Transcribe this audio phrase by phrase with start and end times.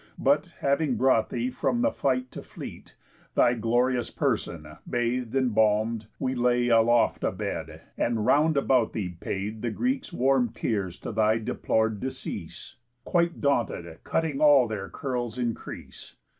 [0.17, 2.95] But, having brought thee from the fight to fleet,
[3.35, 9.09] Thy glorious person, bath'd and balm'd, we laid Aloft a bed; and round about thee
[9.19, 15.37] paid The Greeks warm tears to thy deplor'd decease, Quite daunted, cutting all their curls'
[15.37, 16.15] increase.